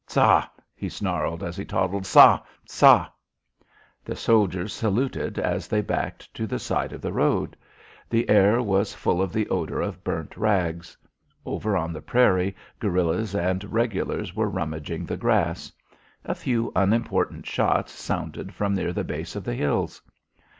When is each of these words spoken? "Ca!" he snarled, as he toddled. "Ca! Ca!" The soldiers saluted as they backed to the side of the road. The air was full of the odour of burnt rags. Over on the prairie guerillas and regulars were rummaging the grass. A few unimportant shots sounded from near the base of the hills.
"Ca!" 0.07 0.49
he 0.73 0.89
snarled, 0.89 1.43
as 1.43 1.55
he 1.55 1.63
toddled. 1.63 2.07
"Ca! 2.07 2.43
Ca!" 2.67 3.13
The 4.03 4.15
soldiers 4.15 4.73
saluted 4.73 5.37
as 5.37 5.67
they 5.67 5.81
backed 5.81 6.33
to 6.33 6.47
the 6.47 6.57
side 6.57 6.91
of 6.91 7.01
the 7.03 7.13
road. 7.13 7.55
The 8.09 8.27
air 8.27 8.63
was 8.63 8.95
full 8.95 9.21
of 9.21 9.31
the 9.31 9.47
odour 9.49 9.79
of 9.79 10.03
burnt 10.03 10.35
rags. 10.35 10.97
Over 11.45 11.77
on 11.77 11.93
the 11.93 12.01
prairie 12.01 12.55
guerillas 12.79 13.35
and 13.35 13.63
regulars 13.71 14.35
were 14.35 14.49
rummaging 14.49 15.05
the 15.05 15.17
grass. 15.17 15.71
A 16.25 16.33
few 16.33 16.71
unimportant 16.75 17.45
shots 17.45 17.91
sounded 17.91 18.55
from 18.55 18.73
near 18.73 18.93
the 18.93 19.03
base 19.03 19.35
of 19.35 19.43
the 19.43 19.53
hills. 19.53 20.01